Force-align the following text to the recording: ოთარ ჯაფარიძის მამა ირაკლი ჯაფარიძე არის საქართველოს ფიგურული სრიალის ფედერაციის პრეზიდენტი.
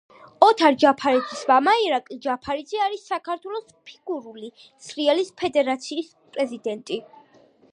ოთარ 0.45 0.75
ჯაფარიძის 0.83 1.41
მამა 1.49 1.75
ირაკლი 1.81 2.17
ჯაფარიძე 2.23 2.81
არის 2.85 3.03
საქართველოს 3.11 3.67
ფიგურული 3.91 4.49
სრიალის 4.87 5.31
ფედერაციის 5.43 6.09
პრეზიდენტი. 6.33 6.99